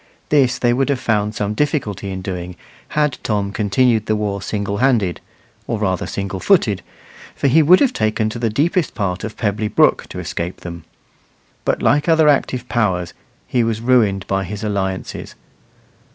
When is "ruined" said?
13.79-14.25